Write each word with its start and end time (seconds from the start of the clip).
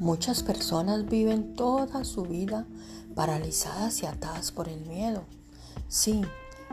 Muchas 0.00 0.44
personas 0.44 1.06
viven 1.06 1.54
toda 1.54 2.04
su 2.04 2.22
vida 2.22 2.68
paralizadas 3.16 4.00
y 4.04 4.06
atadas 4.06 4.52
por 4.52 4.68
el 4.68 4.86
miedo. 4.86 5.24
Sí, 5.88 6.22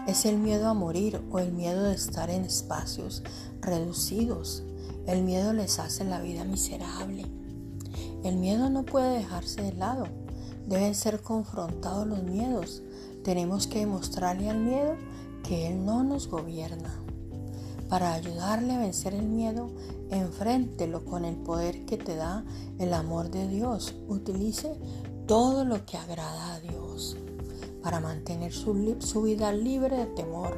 es 0.05 0.25
el 0.25 0.37
miedo 0.37 0.69
a 0.69 0.75
morir 0.75 1.19
o 1.31 1.39
el 1.39 1.51
miedo 1.51 1.85
de 1.85 1.95
estar 1.95 2.29
en 2.29 2.45
espacios 2.45 3.23
reducidos. 3.61 4.61
El 5.07 5.23
miedo 5.23 5.53
les 5.53 5.79
hace 5.79 6.03
la 6.03 6.21
vida 6.21 6.43
miserable. 6.43 7.25
El 8.23 8.35
miedo 8.35 8.69
no 8.69 8.85
puede 8.85 9.17
dejarse 9.17 9.63
de 9.63 9.73
lado. 9.73 10.05
Deben 10.67 10.93
ser 10.93 11.23
confrontados 11.23 12.05
los 12.05 12.21
miedos. 12.21 12.83
Tenemos 13.23 13.65
que 13.65 13.79
demostrarle 13.79 14.51
al 14.51 14.59
miedo 14.59 14.97
que 15.41 15.69
Él 15.69 15.83
no 15.83 16.03
nos 16.03 16.27
gobierna. 16.27 16.93
Para 17.95 18.11
ayudarle 18.11 18.73
a 18.73 18.79
vencer 18.79 19.13
el 19.13 19.25
miedo, 19.25 19.69
enfréntelo 20.09 21.05
con 21.05 21.23
el 21.23 21.37
poder 21.37 21.85
que 21.85 21.95
te 21.95 22.17
da 22.17 22.43
el 22.77 22.93
amor 22.93 23.31
de 23.31 23.47
Dios. 23.47 23.95
Utilice 24.09 24.77
todo 25.27 25.63
lo 25.63 25.85
que 25.85 25.95
agrada 25.95 26.55
a 26.55 26.59
Dios 26.59 27.15
para 27.81 28.01
mantener 28.01 28.51
su, 28.51 28.73
vida 28.73 29.53
libre 29.53 29.95
de 29.95 30.07
temor. 30.07 30.57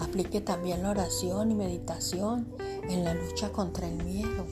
Aplique 0.00 0.40
también 0.40 0.82
la 0.82 0.90
oración 0.90 1.52
y 1.52 1.54
meditación 1.54 2.48
en 2.90 3.04
la 3.04 3.14
lucha 3.14 3.52
contra 3.52 3.86
el 3.86 4.02
miedo. 4.02 4.44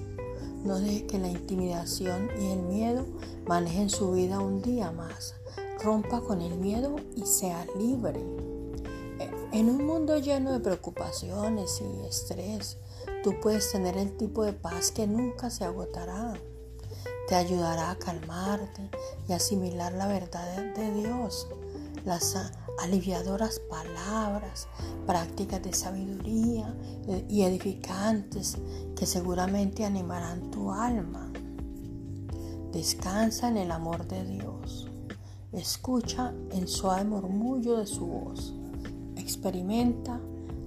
No 0.62 0.78
deje 0.78 1.09
que 1.09 1.19
la 1.19 1.31
intimidación 1.31 2.28
y 2.41 2.53
el 2.53 2.62
miedo 2.62 3.06
manejen 3.48 3.91
su 3.91 4.12
vida 4.12 4.39
un 4.39 4.62
día 4.62 4.92
más. 4.92 5.34
Rompa 5.83 6.20
con 6.20 6.42
el 6.42 6.56
miedo 6.59 6.95
y 7.17 7.27
sea 7.27 7.67
libre. 7.77 8.25
En 9.53 9.69
un 9.69 9.85
mundo 9.85 10.17
lleno 10.19 10.53
de 10.53 10.61
preocupaciones 10.61 11.83
y 11.83 12.07
estrés, 12.07 12.77
tú 13.25 13.35
puedes 13.43 13.73
tener 13.73 13.97
el 13.97 14.17
tipo 14.17 14.45
de 14.45 14.53
paz 14.53 14.92
que 14.92 15.09
nunca 15.09 15.51
se 15.51 15.65
agotará. 15.65 16.34
Te 17.27 17.34
ayudará 17.34 17.91
a 17.91 17.98
calmarte 17.98 18.89
y 19.29 19.33
asimilar 19.33 19.92
la 19.95 20.07
verdad 20.07 20.73
de 20.73 20.92
Dios, 20.92 21.48
las 22.05 22.37
aliviadoras 22.81 23.59
palabras, 23.69 24.69
prácticas 25.05 25.61
de 25.64 25.73
sabiduría 25.73 26.73
y 27.29 27.42
edificantes 27.42 28.57
que 28.95 29.05
seguramente 29.05 29.85
animarán 29.85 30.53
tu 30.53 30.70
alma. 30.70 31.33
Descansa 32.70 33.48
en 33.48 33.57
el 33.57 33.73
amor 33.73 34.07
de 34.07 34.25
Dios. 34.27 34.89
Escucha 35.51 36.33
el 36.53 36.69
suave 36.69 37.03
murmullo 37.03 37.79
de 37.79 37.87
su 37.89 38.07
voz 38.07 38.55
Experimenta 39.31 40.19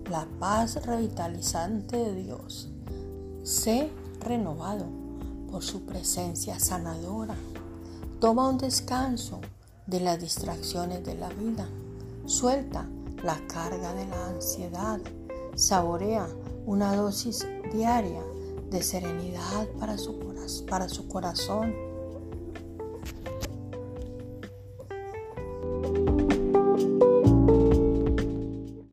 la 0.10 0.26
paz 0.40 0.86
revitalizante 0.86 1.98
de 1.98 2.16
Dios. 2.16 2.70
Sé 3.44 3.90
renovado 4.22 4.86
por 5.52 5.62
su 5.64 5.82
presencia 5.82 6.58
sanadora. 6.62 7.36
Toma 8.22 8.48
un 8.48 8.58
descanso 8.58 9.42
de 9.86 10.00
las 10.00 10.22
distracciones 10.22 11.04
de 11.04 11.16
la 11.16 11.28
vida. 11.28 11.68
Suelta 12.26 12.88
la 13.22 13.38
carga 13.48 13.94
de 13.96 14.08
la 14.08 14.28
ansiedad. 14.28 15.02
Saborea 15.56 16.26
una 16.66 16.96
dosis 16.96 17.46
diaria 17.74 18.24
de 18.72 18.82
serenidad 18.82 19.68
para 19.78 19.98
su, 19.98 20.18
para 20.70 20.88
su 20.88 21.10
corazón 21.10 21.76